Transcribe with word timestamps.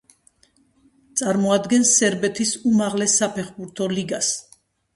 წარმოადგენს 1.21 1.93
სერბეთის 1.99 2.55
უმაღლეს 2.73 3.17
საფეხბურთო 3.23 3.93
ლიგას. 3.97 4.35